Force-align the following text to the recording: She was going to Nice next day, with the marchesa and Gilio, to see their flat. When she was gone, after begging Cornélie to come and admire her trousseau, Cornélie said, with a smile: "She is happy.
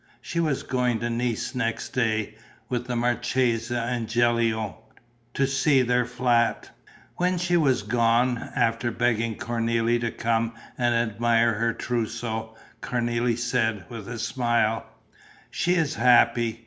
She 0.19 0.39
was 0.39 0.63
going 0.63 0.97
to 1.01 1.11
Nice 1.11 1.53
next 1.53 1.89
day, 1.89 2.33
with 2.69 2.87
the 2.87 2.95
marchesa 2.95 3.81
and 3.83 4.07
Gilio, 4.09 4.77
to 5.35 5.45
see 5.45 5.83
their 5.83 6.07
flat. 6.07 6.71
When 7.17 7.37
she 7.37 7.55
was 7.55 7.83
gone, 7.83 8.39
after 8.55 8.89
begging 8.89 9.37
Cornélie 9.37 10.01
to 10.01 10.09
come 10.09 10.53
and 10.75 10.95
admire 10.95 11.53
her 11.53 11.71
trousseau, 11.73 12.55
Cornélie 12.81 13.37
said, 13.37 13.85
with 13.89 14.07
a 14.09 14.17
smile: 14.17 14.87
"She 15.51 15.75
is 15.75 15.93
happy. 15.93 16.59